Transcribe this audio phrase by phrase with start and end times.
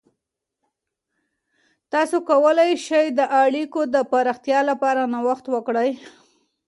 [1.91, 5.91] تاسې کولای سئ د اړیکو د پراختیا لپاره نوښت وکړئ.